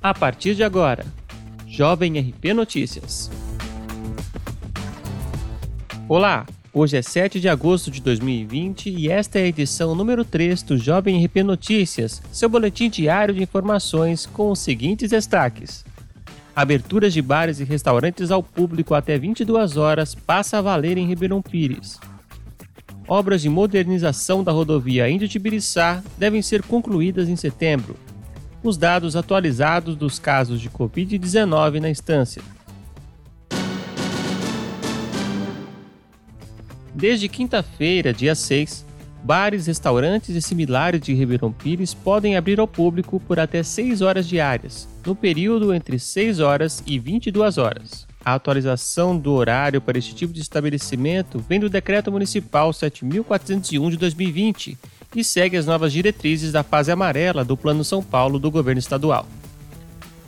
[0.00, 1.04] A partir de agora,
[1.66, 3.28] Jovem RP Notícias.
[6.08, 10.62] Olá, hoje é 7 de agosto de 2020 e esta é a edição número 3
[10.62, 15.84] do Jovem RP Notícias, seu boletim diário de informações com os seguintes destaques.
[16.54, 21.42] Aberturas de bares e restaurantes ao público até 22 horas passa a valer em Ribeirão
[21.42, 21.98] Pires.
[23.08, 27.96] Obras de modernização da rodovia Índio-Tibiriçá devem ser concluídas em setembro
[28.62, 32.42] os dados atualizados dos casos de Covid-19 na instância.
[36.94, 38.84] Desde quinta-feira, dia 6,
[39.22, 44.26] bares, restaurantes e similares de Ribeirão Pires podem abrir ao público por até 6 horas
[44.26, 48.06] diárias, no período entre 6 horas e 22 horas.
[48.24, 53.96] A atualização do horário para este tipo de estabelecimento vem do Decreto Municipal 7401 de
[53.96, 54.78] 2020
[55.18, 59.26] e segue as novas diretrizes da fase amarela do Plano São Paulo do governo estadual.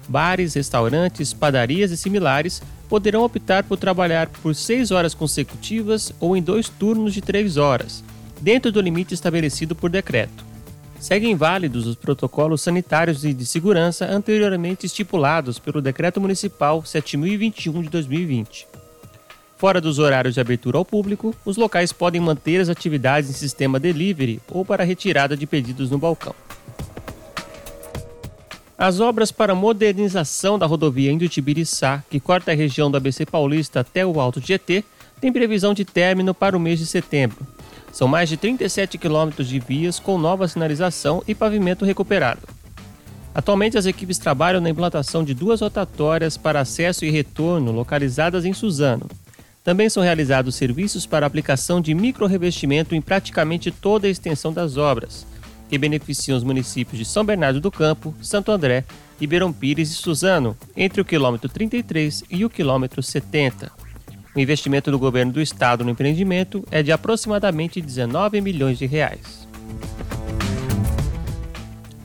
[0.08, 6.42] Bares, restaurantes, padarias e similares poderão optar por trabalhar por seis horas consecutivas ou em
[6.42, 8.02] dois turnos de três horas,
[8.40, 10.44] dentro do limite estabelecido por decreto.
[10.98, 17.88] Seguem válidos os protocolos sanitários e de segurança anteriormente estipulados pelo Decreto Municipal 7021 de
[17.88, 18.79] 2020.
[19.60, 23.78] Fora dos horários de abertura ao público, os locais podem manter as atividades em sistema
[23.78, 26.34] delivery ou para retirada de pedidos no balcão.
[28.78, 34.06] As obras para modernização da rodovia Indo-Tibiriçá, que corta a região do ABC Paulista até
[34.06, 34.82] o Alto Tietê,
[35.20, 37.46] têm previsão de término para o mês de setembro.
[37.92, 42.48] São mais de 37 quilômetros de vias com nova sinalização e pavimento recuperado.
[43.34, 48.54] Atualmente, as equipes trabalham na implantação de duas rotatórias para acesso e retorno localizadas em
[48.54, 49.06] Suzano,
[49.62, 55.26] também são realizados serviços para aplicação de micro-revestimento em praticamente toda a extensão das obras,
[55.68, 58.84] que beneficiam os municípios de São Bernardo do Campo, Santo André,
[59.20, 63.70] Ribeirão Pires e Suzano, entre o quilômetro 33 e o quilômetro 70.
[64.34, 69.49] O investimento do governo do estado no empreendimento é de aproximadamente 19 milhões de reais.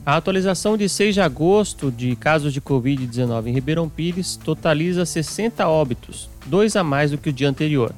[0.06, 5.66] A atualização de 6 de agosto de casos de Covid-19 em Ribeirão Pires totaliza 60
[5.66, 7.92] óbitos, dois a mais do que o dia anterior.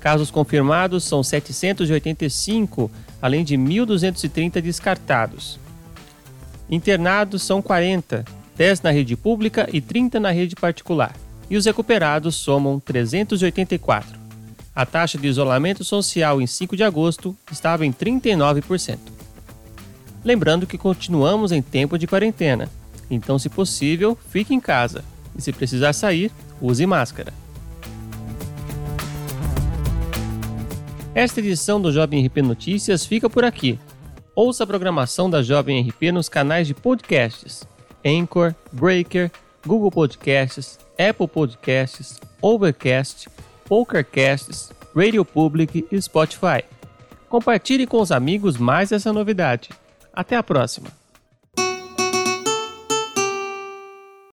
[0.00, 2.90] Casos confirmados são 785,
[3.22, 5.60] além de 1.230 descartados.
[6.68, 8.24] Internados são 40,
[8.56, 11.14] 10 na rede pública e 30 na rede particular.
[11.48, 14.18] E os recuperados somam 384.
[14.74, 19.13] A taxa de isolamento social em 5 de agosto estava em 39%.
[20.24, 22.70] Lembrando que continuamos em tempo de quarentena,
[23.10, 25.04] então, se possível, fique em casa
[25.36, 27.32] e, se precisar sair, use máscara.
[31.14, 33.78] Esta edição do Jovem RP Notícias fica por aqui.
[34.34, 37.62] Ouça a programação da Jovem RP nos canais de podcasts
[38.04, 39.30] Anchor, Breaker,
[39.64, 43.28] Google Podcasts, Apple Podcasts, Overcast,
[43.64, 46.64] Pokercasts, Radio Public e Spotify.
[47.28, 49.70] Compartilhe com os amigos mais essa novidade.
[50.14, 51.03] Até a próxima!